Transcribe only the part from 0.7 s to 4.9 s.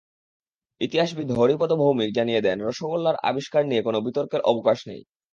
ইতিহাসবিদ হরিপদ ভৌমিক জানিয়ে দেন, রসগোল্লার আবিষ্কার নিয়ে কোনো বিতর্কের অবকাশ